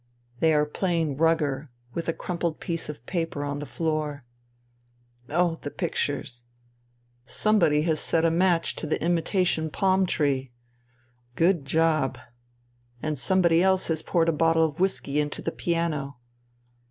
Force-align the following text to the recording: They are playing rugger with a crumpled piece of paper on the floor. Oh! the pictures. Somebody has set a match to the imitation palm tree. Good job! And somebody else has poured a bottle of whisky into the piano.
They 0.39 0.51
are 0.55 0.65
playing 0.65 1.17
rugger 1.17 1.69
with 1.93 2.09
a 2.09 2.13
crumpled 2.13 2.59
piece 2.59 2.89
of 2.89 3.05
paper 3.05 3.45
on 3.45 3.59
the 3.59 3.67
floor. 3.67 4.25
Oh! 5.29 5.59
the 5.61 5.69
pictures. 5.69 6.45
Somebody 7.27 7.83
has 7.83 7.99
set 7.99 8.25
a 8.25 8.31
match 8.31 8.75
to 8.77 8.87
the 8.87 8.99
imitation 8.99 9.69
palm 9.69 10.07
tree. 10.07 10.53
Good 11.35 11.65
job! 11.65 12.17
And 13.03 13.15
somebody 13.15 13.61
else 13.61 13.89
has 13.89 14.01
poured 14.01 14.29
a 14.29 14.33
bottle 14.33 14.65
of 14.65 14.79
whisky 14.79 15.19
into 15.19 15.39
the 15.43 15.51
piano. 15.51 16.17